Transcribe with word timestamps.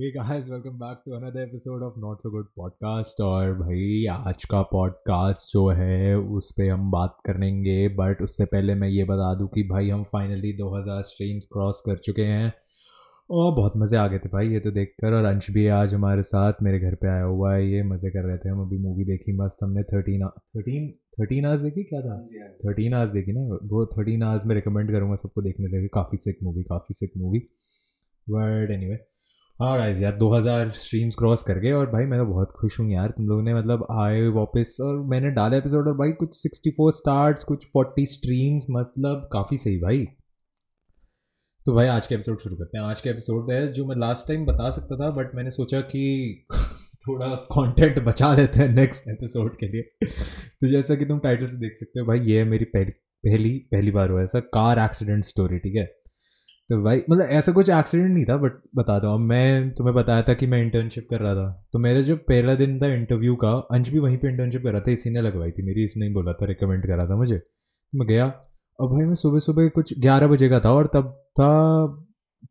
Hey 0.00 0.20
guys, 0.20 0.42
welcome 0.42 0.78
back 0.78 0.96
to 1.06 1.12
another 1.14 1.42
episode 1.42 1.82
of 1.82 1.92
Not 2.04 2.16
So 2.22 2.30
Good 2.34 2.46
Podcast. 2.60 3.20
और 3.20 3.54
भाई 3.54 4.06
आज 4.06 4.44
का 4.44 4.62
पॉडकास्ट 4.62 5.52
जो 5.52 5.68
है 5.68 6.18
उस 6.18 6.52
पर 6.52 6.70
हम 6.70 6.90
बात 6.90 7.16
करेंगे 7.26 7.88
बट 7.88 8.22
उससे 8.22 8.44
पहले 8.44 8.74
मैं 8.74 8.88
ये 8.88 9.04
बता 9.04 9.34
दूँ 9.34 9.48
कि 9.48 9.62
भाई 9.62 9.88
हम 9.88 10.02
फाइनली 10.02 10.56
2000 10.56 11.02
स्ट्रीम्स 11.02 11.46
क्रॉस 11.46 11.82
कर 11.86 11.96
चुके 11.96 12.22
हैं। 12.22 12.54
और 13.30 13.54
बहुत 13.54 13.72
मज़े 13.76 13.98
आ 13.98 14.06
गए 14.08 14.18
थे 14.18 14.28
भाई 14.28 14.48
ये 14.48 14.60
तो 14.60 14.70
देखकर। 14.70 15.14
और 15.14 15.24
अंश 15.24 15.50
भी 15.50 15.66
आज 15.66 15.94
हमारे 15.94 16.22
साथ 16.22 16.52
मेरे 16.62 16.78
घर 16.78 16.94
पे 16.94 17.08
आया 17.08 17.24
हुआ 17.24 17.54
है 17.54 17.72
ये 17.72 17.82
मज़े 17.82 18.10
कर 18.10 18.22
रहे 18.26 18.38
थे 18.38 18.48
हम। 18.48 18.60
अभी 18.60 18.78
मूवी 18.78 19.04
देखी 19.04 19.36
मस्त 19.36 19.58
हमने 19.62 19.82
थर्टीन 19.82 20.28
थर्टीन 20.28 20.90
थर्टीन 21.20 21.46
आवर्स 21.46 21.60
देखी 21.60 21.82
क्या 21.84 22.00
था? 22.00 22.28
थर्टीन 22.48 22.94
आवर्स 22.94 23.10
देखी 23.10 23.32
ना? 23.32 23.40
वो 23.40 23.86
थर्टीन 23.86 24.22
आवर्स 24.22 24.46
में 24.46 24.54
रिकमेंड 24.54 24.92
करूँगा 24.92 25.14
सबको 25.14 25.42
देखने 25.42 25.66
लगे 25.66 25.88
काफ़ी 25.88 26.18
सिक 26.18 26.38
मूवी 26.42 26.62
काफ़ी 26.62 26.94
sick 26.94 27.12
movie 27.16 27.38
but 28.30 28.70
any 28.70 28.84
anyway, 28.84 29.13
हाँ 29.60 29.76
गाइज़ 29.78 30.02
यार 30.02 30.18
2000 30.18 30.70
स्ट्रीम्स 30.70 31.14
क्रॉस 31.14 31.42
कर 31.42 31.58
गए 31.58 31.70
और 31.72 31.86
भाई 31.86 32.04
मैं 32.04 32.18
तो 32.20 32.26
बहुत 32.26 32.52
खुश 32.52 32.80
हूँ 32.80 32.90
यार। 32.92 33.08
तुम 33.08 33.26
लोगों 33.26 33.42
ने 33.42 33.54
मतलब 33.54 33.86
आए 33.92 34.20
वापस 34.28 34.76
और 34.80 34.98
मैंने 35.10 35.30
डाला 35.30 35.56
एपिसोड 35.56 35.88
और 35.88 35.94
भाई 35.94 36.12
कुछ 36.12 36.36
64 36.46 36.90
स्टार्ट्स 36.90 37.44
कुछ 37.44 37.66
40 37.76 38.06
स्ट्रीम्स 38.06 38.66
मतलब 38.70 39.28
काफ़ी 39.32 39.56
सही 39.56 39.76
भाई। 39.76 40.04
तो 41.66 41.74
भाई 41.74 41.86
आज 41.86 42.06
के 42.06 42.14
एपिसोड 42.14 42.38
शुरू 42.38 42.56
करते 42.56 42.78
हैं। 42.78 42.84
आज 42.84 43.00
के 43.00 43.10
एपिसोड 43.10 43.50
है 43.52 43.72
जो 43.72 43.86
मैं 43.86 43.96
लास्ट 43.96 44.28
टाइम 44.28 44.46
बता 44.46 44.70
सकता 44.70 44.96
था 44.96 45.10
बट 45.10 45.34
मैंने 45.34 45.50
सोचा 45.50 45.80
कि 45.80 46.46
थोड़ा 47.08 47.28
कंटेंट 47.28 48.04
बचा 48.04 48.34
लेते 48.34 48.60
हैं 48.60 48.68
नेक्स्ट 48.68 49.08
एपिसोड 49.08 49.56
के 49.56 49.68
लिए। 49.68 49.82
तो 50.60 50.66
जैसा 50.66 50.94
कि 50.94 51.04
तुम 51.04 51.18
टाइटल 51.18 51.46
से 51.46 51.56
देख 51.56 51.76
सकते 51.76 52.00
हो, 52.00 52.06
भाई 52.06 52.18
ये 52.18 52.38
है 52.38 52.44
मेरी 52.44 52.64
पहली 52.64 52.90
पहली 53.24 53.58
पहली 53.72 53.90
बार 53.90 54.10
हुआ 54.10 54.22
ऐसा 54.22 54.40
कार 54.40 54.78
एक्सीडेंट 54.78 55.24
स्टोरी 55.24 55.58
ठीक 55.58 55.76
है? 55.76 55.84
तो 56.70 56.82
भाई 56.82 57.02
मतलब 57.10 57.26
ऐसा 57.30 57.52
कुछ 57.52 57.68
एक्सीडेंट 57.70 58.10
नहीं 58.10 58.24
था 58.24 58.36
बट 58.36 58.52
बता 58.76 58.98
दो 58.98 59.16
मैं, 59.18 59.70
तुम्हें 59.70 59.94
बताया 59.94 60.22
था 60.22 60.34
कि 60.34 60.46
मैं 60.46 60.62
इंटर्नशिप 60.62 61.06
कर 61.10 61.20
रहा 61.20 61.34
था। 61.34 61.68
तो 61.72 61.78
मेरा 61.78 62.00
जो 62.00 62.16
पहला 62.16 62.54
दिन 62.54 62.78
था 62.80 62.86
इंटरव्यू 62.94 63.34
का, 63.36 63.50
अंश 63.72 63.88
भी 63.88 63.98
वहीं 63.98 64.16
पे 64.18 64.28
इंटर्नशिप 64.28 64.62
कर 64.62 64.72
रहा 64.72 64.80
था, 64.80 64.90
इसी 64.90 65.10
ने 65.10 65.20
लगवाई 65.20 65.50
थी 65.50 65.62
मेरी, 65.62 65.84
इसने 65.84 66.06
ही 66.06 66.12
बोला 66.12 66.32
था 66.32 66.46
रिकमेंड 66.46 66.86
करा 66.86 67.06
था 67.08 67.16
मुझे। 67.16 67.38
तो 67.38 67.98
मैं 67.98 68.08
गया 68.08 68.26
और 68.78 68.88
भाई 68.88 69.06
मैं 69.06 69.14
सुबह 69.14 69.38
सुबह 69.38 69.68
कुछ 69.68 69.98
ग्यारह 70.00 70.26
बजे 70.26 70.48
का 70.48 70.60
था, 70.60 70.72
और 70.72 70.86
तब 70.86 71.10
था, 71.40 71.86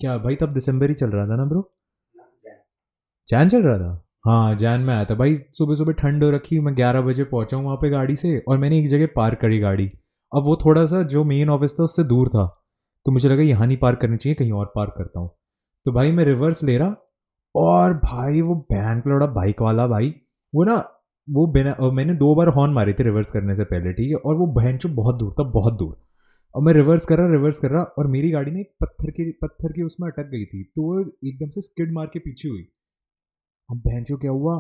क्या 0.02 0.18
भाई, 0.18 0.36
तब 0.36 0.54
दिसंबर 0.54 0.90
ही 0.90 0.96
चल 0.96 1.10
रहा 1.10 1.28
था 1.28 1.36
ना 1.36 1.46
ब्रो 1.46 1.70
जैन 3.30 3.50
चल 3.50 3.62
रहा 3.62 3.78
था? 3.78 4.06
हाँ 4.28 4.56
जैन 4.56 4.82
में 4.82 4.94
आया 4.94 5.06
था। 5.06 5.16
भाई 5.16 5.38
सुबह 5.54 5.76
सुबह 5.76 5.94
ठंड 5.94 6.24
हो 6.24 6.30
रखी, 6.32 6.60
मैं 6.60 6.76
ग्यारह 6.76 7.02
बजे 7.02 7.24
पहुँचा 7.24 7.58
हूँ 7.58 7.66
वहाँ 7.66 7.78
पे 7.78 7.90
गाड़ी 7.90 8.16
से, 8.16 8.38
और 8.48 8.58
मैंने 8.58 8.80
एक 8.80 8.88
जगह 8.88 9.08
पार्क 9.16 9.40
करी 9.42 9.60
गाड़ी। 9.60 9.86
अब 10.32 10.44
वो 10.44 10.56
थोड़ा 10.66 10.86
सा, 10.86 11.02
जो 11.02 11.24
मेन 11.24 11.50
ऑफ़िस 11.50 11.76
था, 11.80 11.84
उससे 11.84 12.04
दूर 12.04 12.28
था। 12.28 12.60
तो 13.06 13.12
मुझे 13.12 13.30
लगा 13.30 13.44
यहाँ 13.44 13.68
नहीं 13.68 13.78
पार्क 13.78 14.00
करनी 14.00 14.18
चाहिए, 14.18 14.36
कहीं 14.36 14.52
और 14.52 14.72
पार्क 14.76 14.94
करता 14.98 15.20
हूँ। 15.20 15.30
तो 15.86 15.92
भाई 15.92 16.12
मैं 16.12 16.26
रिवर्स 16.26 16.64
ले 16.64 16.78
रहा 16.78 16.96
और 17.56 17.94
भाई 17.96 18.42
वो 18.42 18.56
बहन 18.72 19.02
कलोड़ा 19.02 19.26
बाइक 19.30 19.62
वाला 19.62 19.88
भाई, 19.88 20.10
वो 20.54 20.64
ना, 20.64 20.76
वो 21.28 21.46
बिना 21.54 21.76
मैंने 21.94 22.14
दो 22.16 22.34
बार 22.36 22.48
हॉर्न 22.50 22.74
मारी 22.74 22.94
थी 22.94 23.04
रिवर्स 23.04 23.32
करने 23.32 23.56
से 23.56 23.64
पहले, 23.66 23.94
ठीक 23.94 24.10
है? 24.10 24.16
और 24.16 24.36
वो 24.36 24.46
बहन 24.54 24.78
चो 24.78 24.90
बहुत 24.92 25.20
दूर 25.20 25.34
था, 25.34 25.44
बहुत 25.52 25.78
दूर। 25.80 25.96
और 26.56 26.62
मैं 26.64 26.74
रिवर्स 26.74 27.06
कर 27.06 27.18
रहा 27.18 27.28
रिवर्स 27.28 27.60
कर 27.60 27.72
रहा 27.72 27.82
और 27.98 28.08
मेरी 28.08 28.30
गाड़ी 28.32 28.52
ने 28.52 28.64
पत्थर 28.82 29.12
के 29.12 29.30
पत्थर 29.42 29.72
के 29.72 29.84
उसमें 29.84 30.08
अटक 30.10 30.30
गई 30.32 30.46
थी 30.46 30.64
तो 30.66 30.82
वो 30.84 31.00
एकदम 31.02 31.50
से 31.50 31.62
स्किड 31.62 31.94
मार 31.94 32.08
के 32.14 32.20
पीछे 32.20 32.50
हुई। 32.50 32.62
अब 33.70 33.82
बहन 33.86 34.04
चो 34.04 34.18
क्या 34.18 34.32
हुआ 34.32 34.58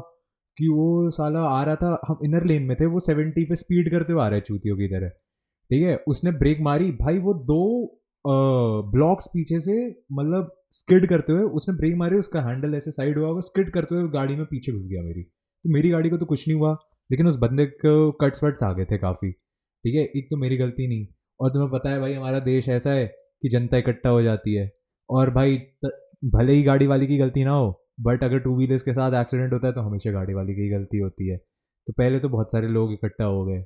कि 0.57 0.67
वो 0.69 1.09
साला 1.11 1.39
आ 1.41 1.63
रहा 1.63 1.75
था, 1.75 1.99
हम 2.07 2.19
इनर 2.25 2.45
लेन 2.45 2.63
में 2.63 2.75
थे, 2.79 2.85
वो 2.85 2.99
सेवेंटी 3.01 3.43
पे 3.45 3.55
स्पीड 3.55 3.89
करते 3.91 4.13
हुए 4.13 4.21
आ 4.23 4.27
रहे 4.27 4.41
चूतियों 4.41 4.77
की 4.77 4.87
तरह, 4.87 5.09
ठीक 5.09 5.83
है? 5.83 5.95
उसने 6.07 6.31
ब्रेक 6.33 6.61
मारी, 6.61 6.91
भाई 6.93 7.19
वो 7.19 7.33
दो 7.45 7.63
ब्लॉक्स 8.25 9.25
पीछे 9.27 9.59
से 9.59 9.73
मतलब 10.13 10.51
स्किड 10.71 11.07
करते 11.07 11.33
हुए 11.33 11.43
उसने 11.51 11.75
ब्रेक 11.77 11.95
मारी 11.97 12.15
उसका 12.15 12.41
हैंडल 12.41 12.75
ऐसे 12.75 12.91
साइड 12.91 13.17
हुआ 13.17 13.29
वो 13.29 13.41
स्किड 13.41 13.69
करते 13.73 13.95
हुए 13.95 14.09
गाड़ी 14.11 14.35
में 14.35 14.45
पीछे 14.45 14.71
घुस 14.71 14.87
गया 14.91 15.01
मेरी। 15.03 15.23
तो 15.23 15.73
मेरी 15.73 15.89
गाड़ी 15.89 16.09
को 16.09 16.17
तो 16.17 16.25
कुछ 16.25 16.47
नहीं 16.47 16.57
हुआ 16.59 16.73
लेकिन 17.09 17.27
उस 17.27 17.37
बंदे 17.37 17.65
को 17.65 18.11
कट्स 18.21 18.43
वट्स 18.43 18.63
आ 18.63 18.71
गए 18.73 18.85
थे 18.85 18.97
काफ़ी। 18.97 19.31
ठीक 19.31 19.95
है? 19.95 20.03
एक 20.03 20.27
तो 20.31 20.37
मेरी 20.37 20.57
गलती 20.57 20.87
नहीं 20.87 21.05
और 21.39 21.49
तुम्हें 21.49 21.71
पता 21.71 21.89
है 21.89 21.99
भाई 21.99 22.13
हमारा 22.13 22.39
देश 22.41 22.69
ऐसा 22.69 22.91
है 22.91 23.05
कि 23.07 23.49
जनता 23.49 23.77
इकट्ठा 23.77 24.09
हो 24.09 24.21
जाती 24.21 24.55
है। 24.55 24.69
और 25.09 25.29
भाई 25.31 25.57
त, 25.85 25.91
भले 26.25 26.53
ही 26.53 26.63
गाड़ी 26.63 26.87
वाली 26.87 27.07
की 27.07 27.17
गलती 27.17 27.43
ना 27.43 27.51
हो 27.51 27.71
बट 28.01 28.23
अगर 28.23 28.39
टू 28.39 28.55
व्हीलर्स 28.57 28.83
के 28.83 28.93
साथ 28.93 29.21
एक्सीडेंट 29.21 29.53
होता 29.53 29.67
है 29.67 29.73
तो 29.73 29.81
हमेशा 29.81 30.11
गाड़ी 30.11 30.33
वाले 30.33 30.53
की 30.53 30.69
गलती 30.69 30.97
होती 30.99 31.29
है। 31.29 31.37
तो 31.87 31.93
पहले 31.93 32.19
तो 32.19 32.29
बहुत 32.29 32.51
सारे 32.51 32.67
लोग 32.67 32.93
इकट्ठा 32.93 33.25
हो 33.25 33.45
गए। 33.45 33.61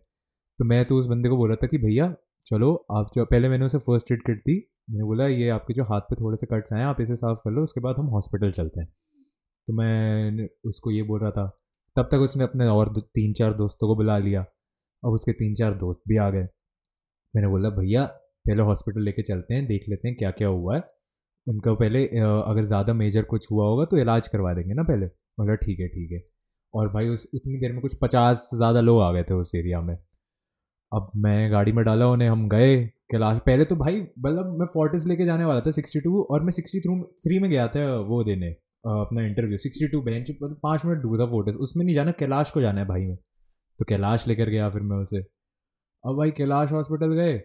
तो 0.60 0.66
मैं 0.66 0.84
तो 0.86 0.98
उस 0.98 1.08
बंदे 1.08 1.30
को 1.30 1.38
बोल 1.38 1.56
था 1.56 1.68
कि 1.68 1.78
भैया 1.78 2.08
चलो, 2.48 2.74
आप 2.92 3.10
जो, 3.16 3.26
पहले 3.26 3.50
मैंने 3.50 3.66
उसे 3.66 3.78
फ़र्स्ट 3.78 4.12
एड 4.12 4.22
किट 4.22 4.38
दी। 4.40 4.54
मैंने 4.90 5.04
बोला, 5.04 5.26
ये 5.28 5.50
आपके 5.50 5.74
जो 5.74 5.84
हाथ 5.84 6.02
पे 6.02 6.16
थोड़े 6.16 6.38
से 6.38 6.48
कट्स 6.48 6.74
आए 6.74 6.80
हैं, 6.80 6.86
आप 6.88 7.02
इसे 7.02 7.16
साफ़ 7.16 7.38
कर 7.38 7.52
लो, 7.52 7.64
उसके 7.64 7.82
बाद 7.82 7.96
हम 8.00 8.06
हॉस्पिटल 8.08 8.52
चलते 8.52 8.82
हैं। 8.82 8.90
तो 9.68 9.74
मैं 9.74 10.48
उसको 10.66 10.92
ये 10.92 11.02
बोल 11.04 11.20
रहा 11.22 11.32
था। 11.32 11.48
तब 11.96 12.10
तक 12.12 12.18
उसने 12.18 12.44
अपने 12.44 12.68
और 12.68 12.94
तीन 13.00 13.34
चार 13.34 13.54
दोस्तों 13.54 13.88
को 13.88 13.96
बुला 13.96 14.18
लिया। 14.18 14.42
अब 15.04 15.12
उसके 15.12 15.32
तीन 15.32 15.56
चार 15.56 15.74
दोस्त 15.74 16.02
भी 16.08 16.18
आ 16.18 16.30
गए। 16.30 16.48
मैंने 17.34 17.48
बोला, 17.48 17.70
भैया, 17.70 18.06
पहले 18.46 18.64
हॉस्पिटल 18.64 19.04
लेके 19.04 19.22
चलते 19.24 19.54
हैं, 19.54 19.66
देख 19.68 19.90
लेते 19.90 20.08
हैं 20.08 20.18
क्या 20.18 20.32
क्या 20.32 20.48
हुआ 20.48 20.76
है। 20.76 20.84
उनका 21.48 21.74
पहले 21.74 22.06
अगर 22.08 22.64
ज़्यादा 22.66 22.94
मेजर 22.94 23.24
कुछ 23.26 23.52
हुआ 23.52 23.68
होगा 23.68 23.86
तो 23.86 23.98
इलाज 23.98 24.28
करवा 24.28 24.54
देंगे 24.54 24.74
ना 24.74 24.84
पहले? 24.84 25.06
बोला, 25.06 25.56
ठीक 25.56 25.80
है 25.80 25.88
ठीक 25.88 26.12
है। 26.12 26.24
और 26.74 26.94
भाई, 26.94 27.08
उस, 27.10 27.28
उतनी 27.36 27.60
देर 27.60 27.72
में 27.74 27.82
कुछ 27.82 27.96
पचास 28.02 28.48
से 28.52 28.58
ज़्यादा 28.58 28.82
लोग 28.82 29.02
आ 29.02 29.12
गए 29.12 29.24
थे 29.24 29.34
उस 29.34 29.56
एरिया 29.56 29.82
में। 29.82 29.98
अब 30.92 31.12
मैं 31.18 31.52
गाड़ी 31.52 31.72
में 31.72 31.84
डाला, 31.86 32.08
उन्हें 32.08 32.30
हम 32.30 32.48
गए 32.50 32.76
कैलाश 33.12 33.40
पहले 33.46 33.66
तो 33.66 33.76
भाई 33.76 34.00
मतलब 34.20 34.56
मैं 34.60 34.66
फोर्टिस 34.68 35.06
लेके 35.08 35.26
जाने 35.26 35.46
वाला 35.46 35.62
था, 35.62 35.72
सिक्सटी 35.72 36.00
टू, 36.02 36.22
और 36.24 36.44
मैं 36.44 36.52
सिक्सटी 36.52 36.80
थ्रू, 36.80 36.96
थ्री 37.24 37.40
में 37.40 37.50
गया 37.50 37.68
था 37.68 37.86
वो 38.08 38.24
देने 38.24 38.48
अपना 38.86 39.22
इंटरव्यू 39.24 39.58
सिक्सटी 39.58 39.88
टू 39.88 40.02
बेंच 40.02 40.32
मतलब 40.32 40.60
पाँच 40.64 40.86
मिनट 40.86 41.02
दूर 41.02 41.20
था 41.20 41.26
फोर्टिस, 41.32 41.56
उसमें 41.58 41.84
नहीं 41.86 41.96
जाना, 41.96 42.12
कैलाश 42.14 42.52
को 42.52 42.62
जाना 42.62 42.82
है 42.82 42.88
भाई 42.88 43.06
में। 43.06 43.16
तो 43.80 43.86
कैलाश 43.86 44.28
लेकर 44.28 44.50
गया 44.50 44.70
फिर 44.70 44.82
मैं 44.84 44.98
उसे। 44.98 45.18
अब 46.04 46.18
भाई, 46.18 46.32
कैलाश 46.32 46.72
हॉस्पिटल 46.72 47.14
गए 47.16 47.36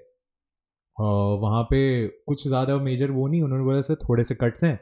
वहाँ 0.96 1.62
पे 1.64 2.06
कुछ 2.08 2.46
ज़्यादा 2.48 2.76
मेजर 2.80 3.10
वो 3.10 3.26
नहीं, 3.28 3.42
उन्होंने 3.42 3.64
बोला, 3.64 3.80
सर, 3.80 3.94
थोड़े 4.00 4.24
से 4.24 4.34
कट्स 4.34 4.64
हैं, 4.64 4.78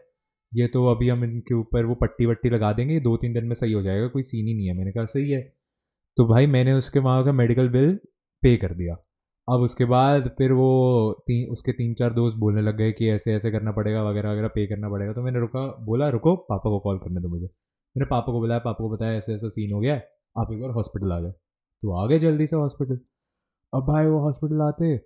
ये 0.53 0.67
तो 0.69 0.87
अभी 0.87 1.09
हम 1.09 1.25
इनके 1.25 1.55
ऊपर 1.55 1.85
वो 1.87 1.95
पट्टी 1.97 2.27
वट्टी 2.27 2.51
लगा 2.51 2.73
देंगे, 2.73 2.99
दो 3.01 3.17
तीन 3.17 3.33
दिन 3.33 3.45
में 3.45 3.55
सही 3.55 3.73
हो 3.73 3.83
जाएगा, 3.83 4.07
कोई 4.09 4.23
सीन 4.23 4.47
ही 4.47 4.55
नहीं 4.55 4.67
है। 4.67 4.77
मैंने 4.77 4.93
कहा, 4.93 5.05
सही 5.07 5.31
है। 5.31 5.41
तो 6.17 6.27
भाई, 6.29 6.47
मैंने 6.49 6.73
उसके 6.73 6.99
वहाँ 7.01 7.25
का 7.25 7.33
मेडिकल 7.33 7.69
बिल 7.69 7.99
पे 8.43 8.57
कर 8.57 8.75
दिया। 8.75 8.95
अब 9.49 9.61
उसके 9.61 9.85
बाद 9.85 10.29
फिर 10.39 10.53
वो 10.53 10.69
तीन 11.27 11.51
उसके 11.51 11.73
तीन 11.73 11.95
चार 11.95 12.13
दोस्त 12.13 12.37
बोलने 12.39 12.63
लग 12.63 12.77
गए 12.77 12.93
कि 12.93 13.11
ऐसे 13.11 13.35
ऐसे 13.35 13.51
करना 13.51 13.73
पड़ेगा, 13.73 14.03
वगैरह 14.03 14.33
वगैरह 14.33 14.49
पे 14.49 14.67
करना 14.67 14.89
पड़ेगा। 14.89 15.13
तो 15.13 15.23
मैंने 15.23 15.41
रुका, 15.41 15.67
बोला, 15.85 16.09
रुको, 16.09 16.37
पापा 16.37 16.71
को 16.71 16.79
कॉल 16.79 16.99
करने 16.99 17.21
दो 17.21 17.29
मुझे। 17.29 17.45
मैंने 17.45 18.07
पापा 18.07 18.33
को 18.33 18.41
बुलाया, 18.41 18.61
पापा 18.61 18.85
को 18.85 18.91
बताया, 18.91 19.17
ऐसे, 19.17 19.35
ऐसा 19.35 19.49
सीन 19.49 19.73
हो 19.73 19.81
गया 19.81 19.95
है, 19.95 20.09
आप 20.39 20.53
एक 20.53 20.61
बार 20.61 20.71
हॉस्पिटल 20.71 21.13
आ 21.13 21.21
जाओ। 21.21 21.31
तो 21.83 22.05
आ 22.05 22.07
गए 22.07 22.19
जल्दी 22.19 22.47
से 22.47 22.57
हॉस्पिटल 22.57 22.99
अब 23.73 23.83
भाई 23.83 24.07
वो 24.07 24.19
हॉस्पिटल 24.21 24.61
आते 24.63 24.97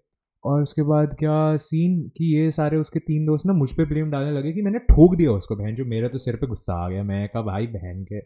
और 0.44 0.62
उसके 0.62 0.82
बाद 0.82 1.14
क्या 1.18 1.56
सीन 1.56 2.00
कि 2.08 2.24
ये 2.36 2.50
सारे 2.50 2.76
उसके 2.76 2.98
तीन 2.98 3.24
दोस्त 3.24 3.46
ना 3.46 3.52
मुझ 3.52 3.70
पर 3.72 3.86
ब्लेम 3.86 4.10
डालने 4.10 4.32
लगे 4.32 4.52
कि 4.52 4.62
मैंने 4.62 4.78
ठोक 4.78 5.14
दिया 5.16 5.32
उसको, 5.32 5.56
बहन, 5.56 5.74
जो 5.74 5.84
मेरे 5.84 6.08
तो 6.08 6.18
सिर 6.18 6.36
पे 6.36 6.46
गुस्सा 6.46 6.74
आ 6.84 6.88
गया, 6.88 7.02
मैं 7.02 7.28
कहा, 7.28 7.42
भाई, 7.42 7.66
बहन 7.66 8.04
के 8.04 8.18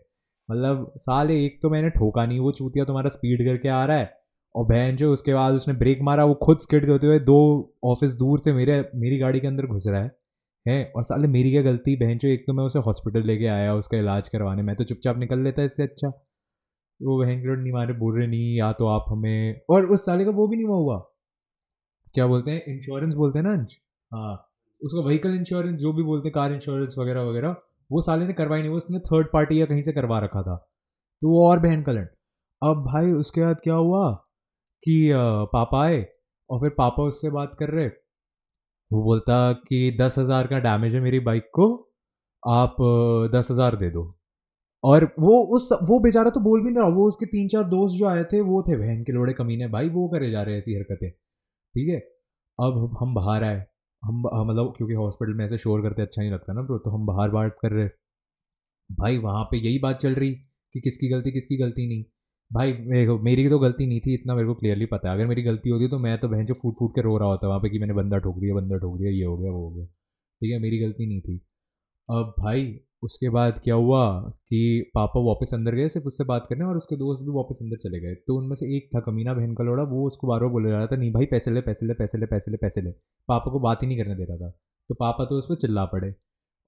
मतलब 0.49 0.93
साले 0.97 1.45
एक 1.45 1.59
तो 1.63 1.71
मैंने 1.71 1.91
ठोका 1.91 2.27
नहीं, 2.27 2.39
वो 2.41 2.53
चूतिया 2.53 2.85
तुम्हारा 2.85 3.09
स्पीड 3.09 3.45
करके 3.45 3.69
आ 3.69 3.85
रहा 3.85 3.97
है 3.97 4.19
और 4.55 4.65
बहन 4.65 4.97
जो, 4.97 5.13
उसके 5.13 5.35
बाद 5.35 5.55
उसने 5.55 5.75
ब्रेक 5.75 5.99
मारा, 6.03 6.25
वो 6.25 6.35
खुद 6.35 6.59
स्किट 6.59 6.87
करते 6.87 7.07
हुए 7.07 7.19
दो 7.19 7.75
ऑफ़िस 7.85 8.15
दूर 8.15 8.39
से 8.39 8.53
मेरे, 8.53 8.91
मेरी 8.95 9.19
गाड़ी 9.19 9.41
के 9.41 9.47
अंदर 9.47 9.67
घुस 9.67 9.85
रहा 9.87 10.03
है 10.03 10.19
है? 10.69 10.93
और 10.97 11.03
साले 11.03 11.29
मेरी 11.29 11.51
क्या 11.51 11.63
गलती? 11.63 11.97
बहन 11.97 12.19
जो, 12.19 12.29
एक 12.29 12.45
तो 12.47 12.53
मैं 12.53 12.65
उसे 12.65 12.79
हॉस्पिटल 12.79 13.27
लेके 13.27 13.47
आया, 13.47 13.75
उसका 13.75 13.99
इलाज 13.99 14.29
करवाने, 14.29 14.63
मैं 14.63 14.77
तो 14.77 14.85
चुपचाप 14.85 15.19
निकल 15.19 15.39
लेता 15.41 15.63
इससे 15.63 15.83
अच्छा। 15.83 16.09
वो 17.03 17.25
बहन 17.25 17.41
के 17.41 17.63
नहीं 17.63 17.73
मारे 17.73 17.95
बोल 17.95 18.19
रहे, 18.19 18.27
नहीं, 18.27 18.59
या 18.59 18.73
तो 18.73 18.87
आप 18.87 19.05
हमें 19.09 19.61
और 19.71 19.87
उस 19.87 20.07
साले 20.07 20.25
का 20.25 20.31
वो 20.31 20.49
भी 20.49 20.57
नहीं 20.57 20.67
हुआ 20.67 20.99
क्या 22.15 22.27
बोलते 22.27 22.51
हैं? 22.51 22.63
इंश्योरेंस 22.69 23.15
बोलते 23.15 23.39
हैं 23.39 23.47
ना 23.47 23.53
अंश? 23.53 23.79
हाँ। 24.15 24.35
उसका 24.83 25.07
व्हीकल 25.07 25.35
इंश्योरेंस 25.35 25.81
जो 25.81 25.93
भी 25.93 26.03
बोलते 26.03 26.29
हैं 26.29 26.33
कार 26.35 26.53
इंश्योरेंस 26.53 26.95
वगैरह 26.99 27.23
वगैरह, 27.23 27.57
वो 27.93 28.01
साले 28.01 28.27
ने 28.27 28.33
करवाई 28.33 28.61
नहीं, 28.61 28.71
वो 28.71 28.77
उसने 28.77 28.99
थर्ड 28.99 29.27
पार्टी 29.33 29.61
या 29.61 29.67
कहीं 29.67 29.83
से 29.83 29.93
करवा 29.93 30.19
रखा 30.19 30.43
था। 30.43 30.57
तो 31.23 31.29
वो 31.29 31.51
और 31.51 31.59
बहन 31.59 31.83
कलंट 31.83 32.09
अब 32.63 32.77
भाई, 32.77 33.13
उसके 33.13 33.41
बाद 33.41 33.57
क्या 33.65 33.75
हुआ? 33.75 34.28
कि 34.83 35.11
पापा 35.53 35.83
आए 35.85 36.05
और 36.51 36.61
फिर 36.61 36.71
पापा 36.79 37.03
उससे 37.05 37.31
बात 37.31 37.55
कर 37.59 37.71
रहे। 37.71 37.87
वो 38.91 39.03
बोलता 39.05 39.53
कि 39.63 39.97
दस 40.01 40.19
हज़ार 40.19 40.47
का 40.47 40.59
डैमेज 40.61 40.95
है 40.95 41.01
मेरी 41.01 41.21
बाइक 41.23 41.51
को, 41.55 41.67
आप 42.43 42.77
दस 43.35 43.49
हज़ार 43.51 43.77
दे 43.77 43.91
दो। 43.91 44.05
और 44.85 45.05
वो 45.21 45.39
उस 45.57 45.69
वो 45.83 45.99
बेचारा 46.01 46.31
तो 46.31 46.41
बोल 46.41 46.61
भी 46.63 46.71
नहीं 46.71 46.83
रहा 46.83 46.95
वो 46.95 47.07
उसके 47.09 47.27
तीन 47.27 47.49
चार 47.49 47.63
दोस्त 47.67 47.97
जो 47.99 48.07
आए 48.07 48.25
थे, 48.25 48.41
वो 48.43 48.63
थे, 48.63 48.77
बहन 48.77 49.03
के 49.05 49.13
लोड़े 49.13 49.33
कमीने, 49.35 49.67
भाई 49.69 49.89
वो 49.91 50.09
करे 50.09 50.31
जा 50.31 50.43
रहे 50.43 50.55
हैं 50.55 50.59
ऐसी 50.59 50.75
हरकतें। 50.75 51.09
ठीक 51.11 51.89
है? 51.89 51.99
अब 52.59 52.97
हम 53.01 53.15
बाहर 53.15 53.45
आए। 53.45 53.65
हम 54.03 54.23
मतलब 54.49 54.73
क्योंकि 54.77 54.95
हॉस्पिटल 54.95 55.35
में 55.35 55.45
ऐसे 55.45 55.59
शोर 55.59 55.83
करते 55.83 56.03
अच्छा 56.03 56.21
नहीं 56.23 56.33
लगता 56.33 56.53
ना 56.53 56.63
ब्रो 56.63 56.79
तो 56.79 56.91
हम 56.91 57.07
बाहर 57.07 57.31
बात 57.31 57.57
कर 57.63 57.73
रहे। 57.73 57.89
भाई 58.91 59.19
वहाँ 59.19 59.45
पे 59.45 59.59
यही 59.59 59.79
बात 59.79 59.97
चल 59.99 60.15
रही 60.15 60.33
कि 60.75 60.81
किसकी 60.81 61.09
गलती 61.09 61.33
किसकी 61.33 61.57
गलती 61.57 61.87
नहीं। 61.89 62.05
भाई, 62.53 62.73
मेरे 62.73 63.13
मेरी 63.15 63.49
तो 63.49 63.59
गलती 63.59 63.87
नहीं 63.87 64.01
थी, 64.01 64.15
इतना 64.15 64.35
मेरे 64.35 64.47
को 64.49 64.55
क्लियरली 64.55 64.87
पता 64.87 65.09
है। 65.09 65.15
अगर 65.15 65.27
मेरी 65.27 65.43
गलती 65.43 65.71
होती 65.71 65.89
तो 65.89 65.99
मैं 65.99 66.19
तो 66.19 66.29
बहन 66.29 66.47
जो 66.47 66.55
फूट 66.55 66.75
फूट 66.79 66.91
के 66.91 67.01
रो 67.01 67.19
रहा 67.19 67.29
होता 67.29 67.49
वहाँ 67.49 67.61
पे 67.61 67.71
कि 67.71 67.79
मैंने 67.79 67.95
बंदा 67.95 68.19
ठोक 68.19 68.37
दिया, 68.39 68.55
बंदा 68.55 68.77
ठोक 68.77 68.99
दिया, 68.99 69.11
ये 69.11 69.25
हो 69.25 69.39
गया, 69.39 69.51
वो 69.51 69.69
हो 69.69 69.75
गया। 69.75 69.87
ठीक 69.87 70.53
है, 70.53 70.59
मेरी 70.59 70.79
गलती 70.79 71.07
नहीं 71.07 71.21
थी। 71.21 71.47
अब 72.11 72.35
भाई, 72.39 72.81
उसके 73.03 73.29
बाद 73.29 73.61
क्या 73.65 73.75
हुआ 73.75 74.21
कि 74.21 74.91
पापा 74.95 75.21
वापस 75.21 75.51
अंदर 75.55 75.75
गए, 75.75 75.89
सिर्फ़ 75.89 76.07
उससे 76.07 76.25
बात 76.25 76.47
करने 76.51 76.65
और 76.65 76.77
उसके 76.77 76.97
दोस्त 76.97 77.23
भी 77.23 77.29
वापस 77.29 77.59
अंदर 77.63 77.77
चले 77.77 78.01
गए। 78.01 78.15
तो 78.15 78.39
उनमें 78.39 78.55
से 78.55 78.77
एक 78.77 78.91
था 78.97 79.01
कमीना 79.01 79.35
बहन 79.35 79.55
का 79.55 79.65
लोड़ा, 79.65 79.83
वो 79.83 80.07
उसको 80.07 80.27
बार 80.27 80.41
बार 80.41 80.49
बोले 80.49 80.71
जा 80.71 80.77
रहा 80.77 80.87
था, 80.87 80.97
नहीं 80.97 81.13
भाई, 81.13 81.27
पैसे 81.27 81.51
ले 81.51 81.61
पैसे 81.61 81.87
ले 81.87 81.95
पैसे 81.95 82.19
ले 82.19 82.27
पैसे 82.27 82.51
ले 82.51 82.57
पैसे 82.57 82.81
ले। 82.83 82.91
पापा 83.29 83.51
को 83.53 83.61
बात 83.61 83.83
ही 83.83 83.89
नहीं 83.89 83.99
करने 83.99 84.15
दे 84.15 84.25
रहा 84.25 84.37
था। 84.37 84.51
तो 84.89 84.95
पापा 84.95 85.25
तो 85.25 85.39
उस 85.39 85.47
पर 85.47 85.55
चिल्ला 85.55 85.85
पड़े। 85.85 86.15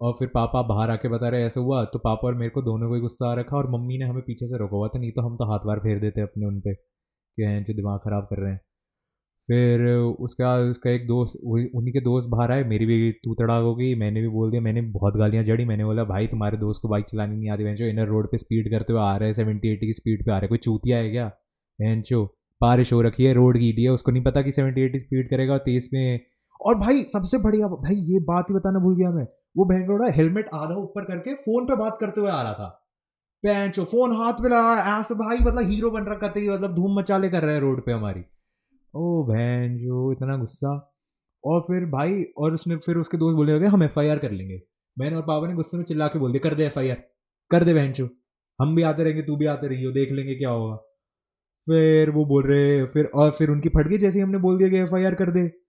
और 0.00 0.12
फिर 0.18 0.28
पापा 0.34 0.62
बाहर 0.64 0.90
आके 0.90 1.08
बता 1.08 1.28
रहे, 1.28 1.44
ऐसे 1.44 1.60
हुआ 1.60 1.84
तो 1.84 1.98
पापा 1.98 2.28
और 2.28 2.34
मेरे 2.34 2.50
को 2.50 2.62
दोनों 2.62 2.88
को 2.88 2.94
ही 2.94 3.00
गुस्सा 3.00 3.30
आ 3.30 3.34
रखा 3.34 3.56
और 3.56 3.70
मम्मी 3.70 3.98
ने 3.98 4.04
हमें 4.04 4.22
पीछे 4.22 4.46
से 4.46 4.58
रोका 4.58 4.76
हुआ 4.76 4.88
था, 4.88 4.98
नहीं 4.98 5.10
तो 5.12 5.22
हम 5.22 5.36
तो 5.36 5.50
हाथ 5.52 5.66
बार 5.66 5.78
फेर 5.78 6.00
देते 6.00 6.20
अपने 6.20 6.46
उन 6.46 6.60
पर 6.60 6.74
कि 6.74 7.42
हैं 7.42 7.62
जो, 7.64 7.74
दिमाग 7.74 7.98
ख़राब 7.98 8.26
कर 8.30 8.42
रहे 8.42 8.52
हैं। 8.52 8.60
फिर 9.48 9.82
उसका 10.20 10.54
उसका 10.70 10.90
एक 10.90 11.06
दोस्त 11.06 11.36
उन्हीं 11.44 11.92
के 11.92 12.00
दोस्त 12.00 12.28
बाहर 12.28 12.52
आए, 12.52 12.64
मेरी 12.64 12.86
भी 12.86 13.10
तू 13.24 13.34
तड़ाक 13.34 13.62
हो 13.62 13.74
गई, 13.76 13.94
मैंने 13.94 14.20
भी 14.20 14.28
बोल 14.28 14.50
दिया, 14.50 14.62
मैंने 14.62 14.80
बहुत 14.90 15.16
गालियाँ 15.16 15.44
जड़ी, 15.44 15.64
मैंने 15.64 15.84
बोला, 15.84 16.04
भाई, 16.04 16.26
तुम्हारे 16.26 16.56
दोस्त 16.56 16.82
को 16.82 16.88
बाइक 16.88 17.04
चलानी 17.04 17.36
नहीं 17.36 17.50
आती 17.50 17.74
जो 17.74 17.86
इनर 17.86 18.06
रोड 18.06 18.30
पे 18.30 18.38
स्पीड 18.38 18.70
करते 18.70 18.92
हुए 18.92 19.02
आ 19.02 19.16
रहे 19.16 19.28
हैं, 19.28 19.34
सेवेंटी 19.34 19.68
एटी 19.68 19.86
की 19.86 19.92
स्पीड 19.92 20.24
पे 20.26 20.32
आ 20.32 20.38
रहे 20.38 20.48
कोई 20.48 20.58
चूतिया 20.58 20.98
है 20.98 21.10
क्या? 21.10 21.30
चो, 22.02 22.24
बारिश 22.60 22.92
हो 22.92 23.00
रखी 23.02 23.24
है, 23.24 23.32
रोड 23.34 23.58
गीली 23.58 23.82
है, 23.82 23.90
उसको 23.90 24.12
नहीं 24.12 24.22
पता 24.22 24.42
कि 24.42 24.52
सेवेंटी 24.52 24.80
एटी 24.80 24.98
स्पीड 24.98 25.30
करेगा 25.30 25.52
और 25.52 25.58
तेज 25.58 25.88
में, 25.94 26.20
और 26.60 26.74
भाई, 26.78 27.02
सबसे 27.02 27.38
बढ़िया, 27.38 27.66
भाई, 27.66 27.94
ये 28.12 28.20
बात 28.24 28.50
ही 28.50 28.54
बताना 28.54 28.78
भूल 28.78 28.96
गया 28.96 29.10
मैं 29.10 29.26
वो 29.56 29.64
बहन 29.64 29.86
रोड़ा 29.86 30.08
हेलमेट 30.08 30.48
आधा 30.54 30.74
ऊपर 30.74 31.04
करके 31.04 31.34
फ़ोन 31.34 31.64
पे 31.64 31.76
बात 31.76 31.98
करते 32.00 32.20
हुए 32.20 32.30
आ 32.30 32.42
रहा 32.42 32.54
था। 32.54 32.86
पैंचो, 33.42 33.84
फ़ोन 33.84 34.16
हाथ 34.16 34.32
पे 34.32 34.48
लगा, 34.48 35.00
ऐसे 35.00 35.14
भाई 35.14 35.38
मतलब 35.38 35.70
हीरो 35.70 35.90
बन 35.90 36.04
रखा 36.04 36.28
था 36.28 36.54
मतलब 36.54 36.74
धूम 36.74 36.98
मचाले 36.98 37.28
कर 37.28 37.42
रहे 37.42 37.54
हैं 37.54 37.60
रोड 37.60 37.86
पे 37.86 37.92
हमारी। 37.92 38.20
ओ 38.94 39.22
बहन, 39.22 39.78
जो 39.78 40.12
इतना 40.12 40.36
गुस्सा। 40.36 40.94
और 41.44 41.60
फिर 41.60 41.86
भाई, 41.86 42.24
और 42.38 42.54
उसने 42.54 42.76
फिर 42.76 42.96
उसके 42.96 43.16
दोस्त 43.16 43.36
बोले 43.36 43.54
लगे 43.54 43.66
हम 43.66 43.82
एफआईआर 43.82 44.18
कर 44.18 44.30
लेंगे। 44.30 44.62
मैंने 44.98 45.16
और 45.16 45.22
पापा 45.22 45.46
ने 45.46 45.54
गुस्से 45.54 45.76
में 45.76 45.84
चिल्ला 45.84 46.06
के 46.06 46.18
बोल 46.18 46.32
दिया, 46.32 46.50
कर 46.50 46.56
दे 46.56 46.66
एफआईआर, 46.66 46.96
कर 47.50 47.64
दे 47.64 47.74
बहन 47.74 48.08
हम 48.60 48.76
भी 48.76 48.82
आते 48.82 49.04
रहेंगे, 49.04 49.22
तू 49.22 49.36
भी 49.36 49.46
आते 49.46 49.68
रहियो, 49.68 49.90
देख 49.90 50.12
लेंगे 50.12 50.34
क्या 50.34 50.50
होगा। 50.50 50.76
फिर 51.66 52.10
वो 52.10 52.24
बोल 52.24 52.44
रहे, 52.46 52.84
फिर, 52.84 53.10
और 53.14 53.30
फिर 53.30 53.50
उनकी 53.50 53.68
फट 53.68 53.88
गई 53.88 53.98
जैसे 53.98 54.18
ही 54.18 54.22
हमने 54.22 54.38
बोल 54.38 54.58
दिया 54.58 54.68
कि 54.68 54.76
एफआईआर 54.76 55.14
कर 55.14 55.30
दे। 55.30 55.59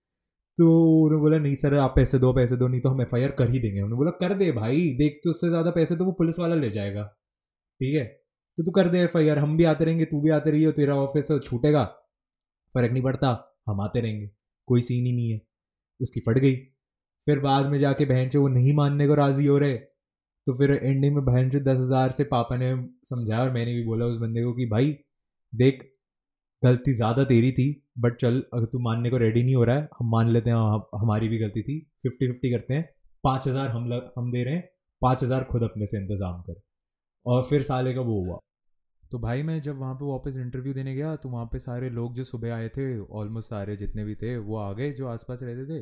तो 0.58 0.66
उन्होंने 1.04 1.22
बोला, 1.22 1.38
नहीं 1.40 1.56
सर, 1.56 1.74
आप 1.76 1.94
पैसे 1.96 2.20
दो 2.20 2.32
पैसे 2.34 2.56
दो, 2.58 2.68
नहीं 2.68 2.82
तो 2.82 2.90
हम 2.90 3.02
एफ़ 3.02 3.16
कर 3.38 3.50
ही 3.50 3.60
देंगे। 3.60 3.82
उन्होंने 3.82 3.96
बोला, 3.98 4.12
कर 4.22 4.34
दे 4.34 4.52
भाई, 4.52 4.82
देख 4.96 5.20
तो 5.24 5.30
उससे 5.30 5.50
ज़्यादा 5.50 5.72
पैसे 5.72 5.96
तो 5.96 6.06
वो 6.06 6.12
पुलिस 6.12 6.40
वाला 6.40 6.56
ले 6.56 6.70
जाएगा। 6.70 7.04
ठीक 7.82 7.96
है? 7.96 8.04
तो 8.58 8.64
तू 8.64 8.72
कर 8.72 8.88
दे 8.88 9.00
एफआईआर 9.00 9.40
हम 9.40 9.56
भी 9.58 9.64
आते 9.64 9.86
रहेंगे, 9.86 10.06
तू 10.06 10.22
भी 10.22 10.30
आते 10.30 10.52
रहिए 10.52 10.72
तेरा 10.72 10.96
ऑफ़िस 10.98 11.32
छूटेगा। 11.44 11.84
फ़र्क 12.76 12.92
नहीं 12.92 13.04
पड़ता, 13.04 13.30
हम 13.70 13.82
आते 13.82 14.02
रहेंगे, 14.02 14.28
कोई 14.68 14.82
सीन 14.82 15.06
ही 15.06 15.14
नहीं 15.14 15.32
है। 15.32 15.42
उसकी 16.00 16.20
फट 16.22 16.40
गई। 16.40 16.56
फिर 17.28 17.40
बाद 17.40 17.68
में 17.68 17.78
जाके 17.80 18.06
बहन 18.06 18.30
वो 18.38 18.48
नहीं 18.50 18.74
मानने 18.76 19.08
को 19.08 19.16
राज़ी 19.16 19.46
हो 19.48 19.58
रहे 19.58 19.74
तो 20.46 20.54
फिर 20.58 20.72
एंडिंग 20.74 21.16
में 21.16 21.24
बहन 21.26 21.50
दस 21.50 21.78
हज़ार 21.80 22.12
से 22.12 22.24
पापा 22.26 22.58
ने 22.58 22.72
समझाया 23.06 23.42
और 23.42 23.52
मैंने 23.54 23.74
भी 23.74 23.84
बोला 23.86 24.06
उस 24.06 24.18
बंदे 24.20 24.44
को 24.44 24.54
कि, 24.54 24.66
भाई, 24.66 24.92
देख 25.54 25.82
गलती 26.64 26.94
ज़्यादा 26.94 27.24
तेरी 27.24 27.52
थी 27.52 27.68
बट 28.00 28.16
चल, 28.16 28.44
अगर 28.54 28.66
तू 28.66 28.80
मानने 28.80 29.10
को 29.10 29.18
रेडी 29.18 29.44
नहीं 29.44 29.56
हो 29.56 29.64
रहा 29.64 29.76
है, 29.76 29.88
हम 30.00 30.10
मान 30.12 30.30
लेते 30.30 30.50
हैं 30.50 30.58
हमारी 31.02 31.28
भी 31.30 31.38
गलती 31.40 31.62
थी। 31.62 31.80
फिफ्टी 32.04 32.28
फिफ्टी 32.28 32.52
करते 32.52 32.74
हैं। 32.74 32.90
पाँच 33.24 33.48
हज़ार 33.48 33.70
हम 33.70 33.88
लग 33.88 34.12
हम 34.18 34.32
दे 34.32 34.44
रहे 34.44 34.54
हैं। 34.54 34.70
पाँच 35.02 35.24
हज़ार 35.24 35.44
खुद 35.44 35.64
अपने 35.64 35.86
से 35.86 35.98
इंतज़ाम 35.98 36.42
कर। 36.42 36.62
और 37.26 37.44
फिर 37.44 37.64
साले 37.64 37.94
का 37.94 38.02
वो 38.02 38.20
हुआ। 38.22 38.38
तो 39.04 39.20
भाई 39.20 39.44
मैं 39.44 39.60
जब 39.62 39.80
वहाँ 39.80 39.96
पे 39.96 40.06
वापस 40.06 40.38
इंटरव्यू 40.38 40.74
देने 40.74 40.94
गया 40.96 41.16
तो 41.16 41.30
वहाँ 41.30 41.46
पे 41.46 41.60
सारे 41.60 41.90
लोग 41.90 42.14
जो 42.16 42.24
सुबह 42.24 42.54
आए 42.56 42.70
थे 42.70 42.86
ऑलमोस्ट 43.00 43.50
सारे 43.50 43.76
जितने 43.76 44.04
भी 44.06 44.16
थे, 44.16 44.38
वो 44.38 44.58
आ 44.58 44.72
गए 44.74 44.92
जो 44.92 45.08
आसपास 45.08 45.44
रहते 45.44 45.66
थे। 45.70 45.82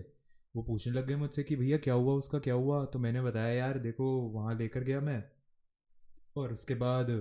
वो 0.55 0.63
पूछने 0.63 0.93
लग 0.93 1.07
गए 1.07 1.15
मुझसे 1.15 1.43
कि, 1.43 1.55
भैया, 1.55 1.77
क्या 1.77 1.93
हुआ 1.93 2.13
उसका? 2.13 2.39
क्या 2.39 2.53
हुआ? 2.53 2.83
तो 2.85 2.99
मैंने 2.99 3.21
बताया, 3.21 3.53
यार, 3.53 3.77
देखो, 3.79 4.05
वहाँ 4.31 4.55
लेकर 4.57 4.83
गया 4.83 5.01
मैं। 5.01 5.23
और 6.37 6.53
उसके 6.53 6.75
बाद 6.75 7.11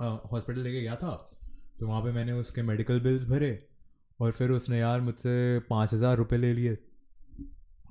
हॉस्पिटल 0.00 0.60
लेके 0.60 0.80
गया 0.80 0.94
था। 0.96 1.30
तो 1.80 1.86
वहाँ 1.86 2.02
पे 2.02 2.12
मैंने 2.12 2.32
उसके 2.32 2.62
मेडिकल 2.62 3.00
बिल्स 3.00 3.24
भरे 3.24 3.68
और 4.20 4.32
फिर 4.32 4.50
उसने, 4.50 4.78
यार, 4.78 5.00
मुझसे 5.00 5.60
पाँच 5.70 5.94
हज़ार 5.94 6.16
रुपये 6.16 6.38
ले 6.38 6.52
लिए। 6.52 6.74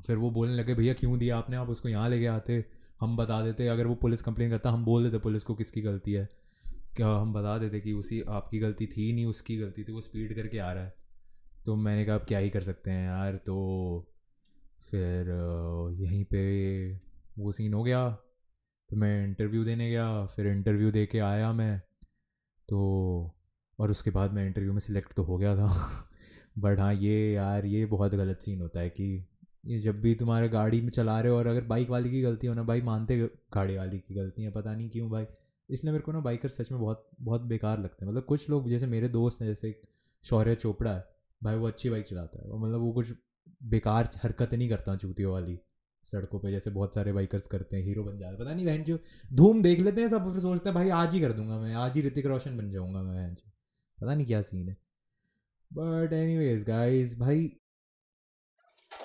फिर 0.07 0.17
वो 0.17 0.31
बोलने 0.31 0.55
लगे, 0.55 0.73
भैया, 0.73 0.93
क्यों 0.93 1.19
दिया 1.19 1.37
आपने? 1.37 1.55
आप 1.55 1.69
उसको 1.69 1.89
यहाँ 1.89 2.09
लेके 2.09 2.25
आते। 2.25 2.65
हम 3.01 3.17
बता 3.17 3.41
देते, 3.41 3.67
अगर 3.67 3.87
वो 3.87 3.95
पुलिस 3.95 4.21
कंप्लेन 4.21 4.49
करता, 4.49 4.69
हम 4.69 4.85
बोल 4.85 5.03
देते 5.03 5.19
पुलिस 5.19 5.43
को 5.43 5.55
किसकी 5.55 5.81
गलती 5.81 6.13
है। 6.13 6.29
क्या 6.95 7.07
हम 7.07 7.33
बता 7.33 7.57
देते 7.57 7.79
कि 7.79 7.93
उसी 7.93 8.21
आपकी 8.21 8.59
गलती 8.59 8.85
थी, 8.87 9.13
नहीं 9.13 9.25
उसकी 9.25 9.57
गलती 9.57 9.83
थी, 9.83 9.91
वो 9.91 10.01
स्पीड 10.01 10.35
करके 10.35 10.57
आ 10.57 10.73
रहा 10.73 10.83
है। 10.83 10.93
तो 11.65 11.75
मैंने 11.75 12.05
कहा, 12.05 12.15
अब 12.15 12.25
क्या 12.27 12.39
ही 12.39 12.49
कर 12.49 12.61
सकते 12.61 12.91
हैं 12.91 13.07
यार? 13.07 13.35
तो 13.35 14.13
फिर 14.91 15.29
यहीं 15.99 16.23
पे 16.23 16.93
वो 17.37 17.51
सीन 17.51 17.73
हो 17.73 17.83
गया। 17.83 18.09
तो 18.89 18.95
मैं 18.95 19.27
इंटरव्यू 19.27 19.63
देने 19.63 19.89
गया, 19.89 20.25
फिर 20.25 20.47
इंटरव्यू 20.47 20.91
दे 20.91 21.05
के 21.05 21.19
आया 21.19 21.53
मैं। 21.53 21.79
तो 22.69 23.36
और 23.79 23.91
उसके 23.91 24.11
बाद 24.11 24.31
मैं 24.31 24.47
इंटरव्यू 24.47 24.73
में 24.73 24.79
सिलेक्ट 24.79 25.13
तो 25.13 25.23
हो 25.23 25.37
गया 25.37 25.55
था। 25.55 25.89
बट 26.59 26.79
हाँ 26.79 26.93
ये 26.93 27.33
यार, 27.33 27.65
ये 27.65 27.85
बहुत 27.85 28.15
गलत 28.15 28.41
सीन 28.41 28.61
होता 28.61 28.79
है 28.79 28.89
कि 28.89 29.27
ये 29.65 29.79
जब 29.79 30.01
भी 30.01 30.15
तुम्हारे 30.15 30.49
गाड़ी 30.49 30.81
में 30.81 30.89
चला 30.89 31.19
रहे 31.19 31.31
हो 31.31 31.37
और 31.37 31.47
अगर 31.47 31.61
बाइक 31.61 31.89
वाले 31.89 32.09
की 32.09 32.21
गलती 32.21 32.47
हो 32.47 32.53
ना, 32.53 32.63
भाई 32.63 32.81
मानते 32.81 33.29
गाड़ी 33.53 33.77
वाले 33.77 33.97
की 33.97 34.15
गलती 34.15 34.43
है, 34.43 34.51
पता 34.51 34.75
नहीं 34.75 34.89
क्यों 34.89 35.09
भाई। 35.09 35.25
इसलिए 35.69 35.91
मेरे 35.91 36.03
को 36.03 36.11
ना 36.11 36.19
बाइकर 36.19 36.49
सच 36.49 36.71
में 36.71 36.81
बहुत 36.81 37.09
बहुत 37.21 37.41
बेकार 37.41 37.79
लगते 37.79 38.05
हैं। 38.05 38.11
मतलब 38.11 38.23
कुछ 38.23 38.49
लोग, 38.49 38.69
जैसे 38.69 38.87
मेरे 38.87 39.07
दोस्त 39.09 39.41
हैं, 39.41 39.47
जैसे 39.47 39.81
शौर्य 40.23 40.55
चोपड़ा 40.55 40.93
है, 40.93 41.05
भाई 41.43 41.55
वो 41.55 41.67
अच्छी 41.67 41.89
बाइक 41.89 42.05
चलाता 42.05 42.41
है। 42.41 42.59
मतलब 42.59 42.79
वो 42.79 42.91
कुछ 42.91 43.13
बेकार 43.63 44.09
हरकतें 44.23 44.57
नहीं 44.57 44.69
करता 44.69 44.95
चूतियों 44.95 45.33
वाली 45.33 45.59
सड़कों 46.03 46.39
पे, 46.39 46.51
जैसे 46.51 46.69
बहुत 46.69 46.95
सारे 46.95 47.13
बाइकर्स 47.13 47.47
करते 47.47 47.77
हैं 47.77 47.83
हीरो 47.83 48.03
बन 48.03 48.19
जाते 48.19 48.35
हैं। 48.35 48.45
पता 48.45 48.53
नहीं 48.53 48.65
बहन 48.65 48.83
जो, 48.83 48.99
धूम 49.33 49.61
देख 49.61 49.79
लेते 49.79 50.01
हैं 50.01 50.07
सब, 50.07 50.31
फिर 50.31 50.41
सोचते 50.41 50.69
हैं, 50.69 50.75
भाई 50.75 50.89
आज 50.89 51.13
ही 51.13 51.19
कर 51.19 51.31
दूँगा 51.31 51.59
मैं, 51.59 51.73
आज 51.73 51.95
ही 51.95 52.01
ऋतिक 52.01 52.25
रोशन 52.25 52.57
बन 52.57 52.69
जाऊँगा 52.69 53.01
मैं, 53.01 53.15
बहन 53.15 53.35
पता 54.01 54.15
नहीं 54.15 54.25
क्या 54.25 54.41
सीन 54.41 54.69
है। 54.69 54.77
बट 55.73 56.13
एनी 56.13 56.37
वेज 56.37 56.63
गाइज़ 56.63 57.19
भाई 57.19 57.51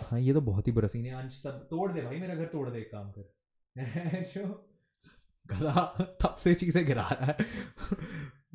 हाँ 0.03 0.21
ये 0.21 0.33
तो 0.33 0.41
बहुत 0.41 0.67
ही 0.67 0.73
बुरा 0.73 0.89
सीन 0.89 1.07
है। 1.07 1.13
अंश 1.13 1.33
सब 1.43 1.67
तोड़ 1.69 1.93
दे 1.93 2.03
भाई 2.03 2.19
मेरा 2.19 2.35
घर 2.35 2.45
तोड़ 2.45 2.71
दे 2.71 2.79
एक 2.79 2.93
काम 2.93 3.11
कर। 3.11 3.33
जो 4.35 4.69
गला 5.47 5.85
तब 6.23 6.35
से 6.35 6.55
चीज़ें 6.55 6.87
गिरा 6.87 7.09
रहा 7.13 7.25
है। 7.25 7.37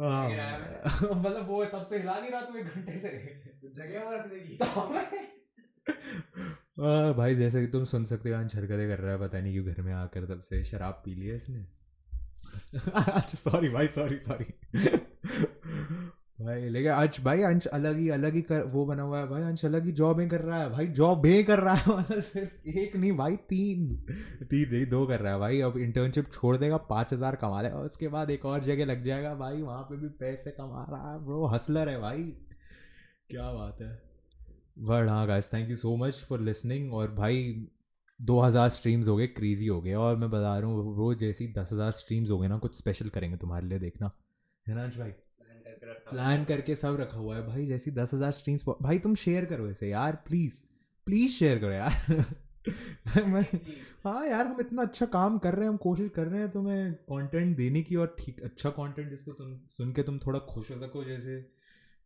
हाँ। 0.02 0.30
मतलब 1.16 1.48
वो 1.48 1.66
तब 1.66 1.86
से 1.86 1.98
हिला 1.98 2.20
नहीं 2.20 2.32
रहा 2.32 2.42
तू 2.42 2.58
एक 2.58 2.66
घंटे 2.66 3.00
से। 3.00 3.10
जगह 3.70 4.04
वो 4.04 4.16
रख 4.16 4.28
देगी। 4.28 4.58
आ, 6.84 7.12
भाई। 7.18 7.36
जैसे 7.36 7.62
कि 7.62 7.68
तुम 7.68 7.84
सुन 7.84 8.04
सकते 8.04 8.30
हो 8.30 8.36
अंश 8.36 8.56
हरकतें 8.56 8.88
कर 8.88 9.00
रहा 9.00 9.12
है 9.12 9.20
पता 9.20 9.40
नहीं 9.40 9.54
क्यों 9.54 9.66
घर 9.66 9.82
में 9.82 9.94
आकर 9.94 10.26
तब 10.26 10.40
से 10.40 10.64
शराब 10.64 11.02
पी 11.06 11.16
लिया 11.16 11.36
इसने। 11.36 11.66
अच्छा 12.76 13.38
सॉरी 13.38 13.70
भाई 13.70 13.88
सॉरी 13.88 14.20
सॉरी 14.20 14.46
भाई 16.48 16.70
लेकिन 16.70 16.92
आज 16.92 17.20
भाई, 17.24 17.42
अंश 17.44 17.66
अलग 17.68 17.98
ही 17.98 18.10
अलग 18.10 18.34
ही 18.34 18.42
कर, 18.42 18.62
वो 18.64 18.86
बना 18.86 19.04
हुआ 19.04 19.20
है 19.20 19.28
भाई। 19.28 19.42
अंश 19.44 19.64
अलग 19.66 19.86
ही 19.86 19.92
जॉब 19.92 20.22
कर 20.30 20.42
रहा 20.42 20.62
है 20.62 20.70
भाई। 20.70 20.88
जॉब 20.98 21.22
भी 21.22 21.44
कर 21.44 21.60
रहा 21.60 21.74
है 21.74 21.98
मतलब 21.98 22.22
सिर्फ़ 22.24 22.68
एक 22.70 22.96
नहीं 22.96 23.12
भाई, 23.12 23.36
तीन। 23.50 23.88
तीन 24.44 24.70
नहीं, 24.72 24.86
दो 24.86 25.06
कर 25.08 25.20
रहा 25.20 25.34
है 25.34 25.40
भाई। 25.40 25.60
अब 25.62 25.78
इंटर्नशिप 25.78 26.32
छोड़ 26.34 26.56
देगा, 26.58 26.78
पाँच 26.78 27.14
हज़ार 27.14 27.36
कमा 27.36 27.62
लेगा 27.62 27.80
उसके 27.82 28.08
बाद 28.08 28.30
एक 28.30 28.46
और 28.46 28.64
जगह 28.64 28.86
लग 28.86 29.04
जाएगा 29.04 29.34
भाई, 29.36 29.62
वहाँ 29.62 29.82
पे 29.84 29.98
भी 29.98 30.10
पैसे 30.20 30.52
कमा 30.52 30.86
रहा 30.90 31.12
है। 31.14 31.20
ब्रो 31.26 31.46
हसलर 31.46 31.90
है 31.90 32.00
भाई। 32.02 32.24
क्या 33.30 33.52
बात 33.54 33.82
है। 33.82 33.92
बट 34.80 35.10
हाँ 35.10 35.28
guys 35.28 35.54
thank 35.54 35.70
you 35.70 35.76
so 35.76 35.96
much 35.98 36.26
for 36.30 36.42
listening 36.42 36.94
और 36.94 37.12
भाई, 37.12 37.68
दो 38.20 38.40
हज़ार 38.42 38.70
स्ट्रीम्स 38.70 39.08
हो 39.08 39.16
गए 39.16 39.28
क्रीजी 39.28 39.68
हो 39.68 39.82
गए। 39.82 39.94
और 39.94 40.16
मैं 40.16 40.30
बता 40.30 40.58
रहा 40.60 40.70
हूँ, 40.70 40.98
रोज़ 40.98 41.18
जैसी 41.18 41.48
दस 41.54 41.74
हज़ार 41.74 41.92
स्ट्रीम्स 41.92 42.30
हो 42.30 42.40
गए 42.40 42.48
ना, 42.48 42.58
कुछ 42.58 42.78
स्पेशल 42.78 43.10
करेंगे 43.10 43.38
तुम्हारे 43.38 43.68
लिए 43.68 43.80
देखना। 43.80 44.12
है 44.68 44.76
ना 44.76 44.84
अंश 44.84 44.98
भाई? 44.98 45.12
प्लान 46.10 46.44
करके 46.46 46.76
सब 46.76 46.98
रखा 47.00 47.18
हुआ 47.18 47.36
है। 47.36 47.46
भाई 47.48 47.66
जैसी 47.66 47.92
दस 47.92 48.14
हज़ार 48.14 48.32
स्ट्रीम्स 48.32 48.66
भाई 48.82 49.00
तुम 49.00 49.16
शेयर 49.16 49.46
करो 49.46 49.70
इसे 49.70 49.90
यार 49.90 50.16
प्लीज़ 50.28 50.62
प्लीज़ 51.08 51.32
शेयर 51.32 51.60
करो 51.60 51.72
यार। 51.72 52.26
मैं 53.26 53.42
हाँ 54.06 54.26
यार 54.28 54.48
हम 54.48 54.58
इतना 54.60 54.82
अच्छा 54.82 55.06
काम 55.06 55.38
कर 55.38 55.54
रहे 55.54 55.64
हैं 55.64 55.70
हम 55.70 55.78
कोशिश 55.78 56.10
कर 56.16 56.28
रहे 56.28 56.40
हैं 56.42 56.50
तुम्हें 56.52 56.94
कंटेंट 56.94 57.56
देने 57.58 57.82
की 57.82 57.96
और 57.96 58.16
ठीक 58.20 58.42
अच्छा 58.44 58.70
कंटेंट 58.70 59.10
जिसको 59.10 59.32
तुम 59.32 59.58
सुन 59.68 59.92
के 59.94 60.04
तुम 60.04 60.18
थोड़ा 60.20 60.40
खुश 60.50 60.72
हो 60.72 60.78
सको 60.78 61.04
जैसे 61.04 61.38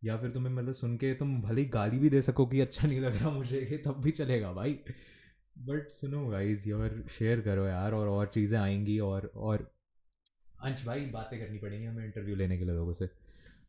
या 0.04 0.16
फिर 0.16 0.30
तुम्हें 0.30 0.52
मतलब 0.54 0.74
सुन 0.74 0.96
के 0.96 1.12
तुम 1.14 1.40
भले 1.42 1.64
गाली 1.74 1.98
भी 1.98 2.10
दे 2.10 2.22
सको 2.22 2.46
कि 2.46 2.60
अच्छा 2.60 2.86
नहीं 2.86 3.00
लग 3.00 3.16
रहा 3.16 3.30
मुझे 3.30 3.60
ये 3.60 3.78
तब 3.78 4.00
भी 4.02 4.10
चलेगा 4.10 4.52
भाई। 4.52 4.78
बट 5.58 5.90
सुनो 5.90 6.26
गाइज़ 6.26 6.68
यार 6.70 7.02
शेयर 7.10 7.40
करो 7.40 7.66
यार 7.66 7.92
और 7.92 8.08
और 8.08 8.30
चीज़ें 8.34 8.58
आएँगी 8.58 8.98
और 8.98 9.30
और 9.36 9.70
अंश 10.64 10.84
भाई 10.86 11.00
बातें 11.10 11.38
करनी 11.40 11.58
पड़ेंगी 11.58 11.86
हमें 11.86 12.04
इंटरव्यू 12.04 12.36
लेने 12.36 12.58
के 12.58 12.64
लिए 12.64 12.74
लोगों 12.74 12.92
से। 12.92 13.08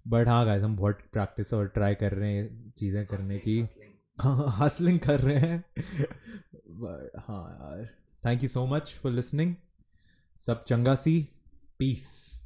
बट 0.08 0.28
हाँ 0.28 0.46
गाइस 0.46 0.64
हम 0.64 0.76
बहुत 0.76 1.00
प्रैक्टिस 1.14 1.54
और 1.54 1.68
ट्राई 1.68 1.96
कर 1.96 2.12
रहे 2.12 2.34
हैं 2.34 2.74
चीज़ें 2.78 3.06
करने 3.06 3.40
की। 3.40 3.66
हाँ 4.22 4.56
हसलिंग 4.58 5.00
कर 5.04 5.20
रहे 5.20 5.38
हैं। 5.38 5.64
हाँ 7.28 7.58
यार 7.62 7.90
thank 8.26 8.44
you 8.44 8.50
so 8.50 8.66
much 8.66 8.94
for 9.04 9.12
listening 9.12 9.56
सब 10.38 10.64
चंगा 10.64 10.96
सी। 10.96 11.30
पीस 11.80 12.40